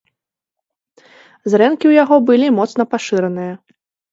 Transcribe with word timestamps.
Зрэнкі 1.53 1.81
ў 1.87 1.93
яго 2.03 2.15
былі 2.31 2.47
моцна 2.61 2.83
пашыраныя. 2.95 3.53